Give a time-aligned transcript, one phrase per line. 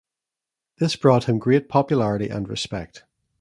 [0.79, 3.03] This brought him great popularity and respect.